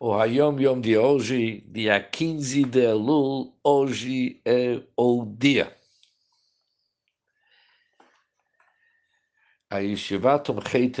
[0.00, 5.76] O Hayom Yom de hoje, dia 15 de Elul, hoje é o dia.
[9.68, 10.92] A Yeshiva Tomchei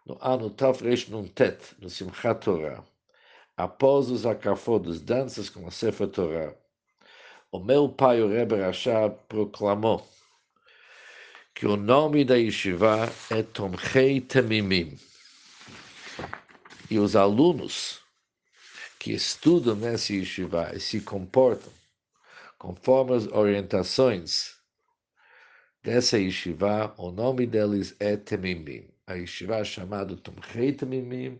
[0.06, 2.86] no ano Tafresh Nuntet, no Simchat Torah,
[3.59, 6.55] após os acafodos, danças com a Sefer Torah,
[7.52, 10.09] o meu pai, o Rebbe Rashab, proclamou
[11.53, 14.97] que o nome da yeshiva é Tomchei Temimim.
[16.89, 18.00] E os alunos
[18.97, 21.73] que estudam nessa yeshiva e se comportam
[22.58, 24.56] conforme as orientações
[25.84, 28.88] dessa yeshiva, o nome deles é Temimim.
[29.06, 31.38] A yeshiva é chamada Tomchei Temimim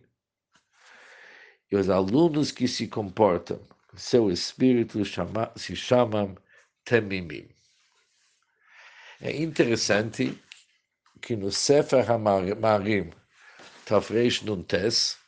[1.70, 3.60] e os alunos que se comportam,
[3.96, 6.36] seu espírito chama, se chamam
[6.84, 7.48] Temimim.
[9.20, 10.36] É interessante
[11.20, 13.10] que no Sefer HaMarim,
[13.84, 15.18] Tafresh Nuntes,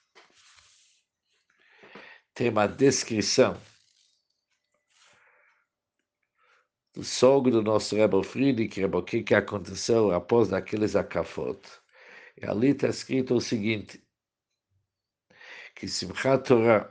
[2.35, 3.61] tem uma descrição
[6.95, 11.61] do sogro do nosso Rebbe Friedrich, o que, que aconteceu após aqueles acafot.
[12.41, 14.02] E ali está escrito o seguinte,
[15.83, 16.89] que Simchat Torah,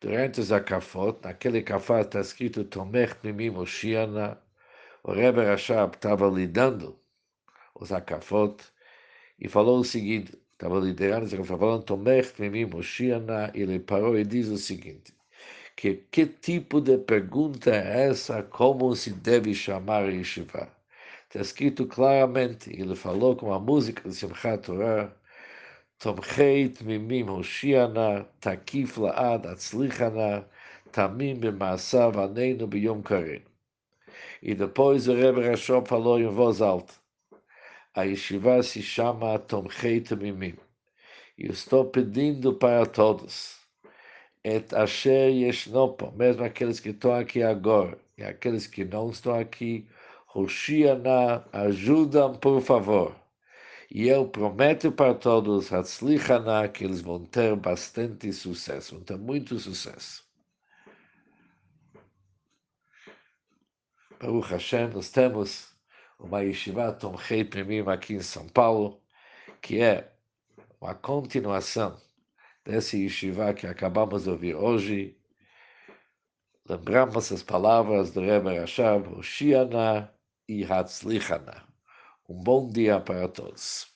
[0.00, 4.38] durante os Akafot, naquele Kafat está escrito Tomech Mimim Oshiana,
[5.02, 6.96] o Rebbe Rashab estava lidando
[7.74, 8.62] os Akafot
[9.36, 14.24] e falou o seguinte, estava liderando, estava falando Tomech Mimim Oshiana, e ele parou e
[14.24, 15.12] diz o seguinte,
[15.74, 20.70] que que tipo de pergunta é essa, como se deve chamar Yeshiva?
[21.26, 25.12] Está escrito claramente, ele falou com a música de Simchat Torah,
[26.01, 30.39] תומכי תמימים הושיע נא, תקיף לעד, הצליחה נא,
[30.91, 33.43] תמים במעשיו עלינו ביום קרן.
[34.41, 36.93] E depois o Rebbe Rashom falou em voz alta.
[37.95, 40.55] A yeshiva se chama Tomchei Tamimim.
[41.37, 43.57] E eu estou pedindo para todos,
[44.43, 49.87] et asher yeshnopo, mesmo aqueles que estão aqui agora, e aqueles que não estão aqui,
[50.33, 53.15] Hoshiana, ajudam, por favor.
[53.94, 59.58] E eu prometo para todos, Hatzlichana, que eles vão ter bastante sucesso, vão ter muito
[59.58, 60.24] sucesso.
[64.18, 65.76] Baruch Hashem, nós temos
[66.18, 68.98] uma Yeshiva Tomchei Primim aqui em São Paulo,
[69.60, 70.10] que é
[70.80, 72.00] uma continuação
[72.64, 75.18] dessa Yeshiva que acabamos de ouvir hoje.
[76.66, 80.10] Lembramos as palavras do Rebbe Rashab, Hoshiana
[80.48, 81.71] e Hatzlichana.
[82.32, 83.91] Um bom dia para todos.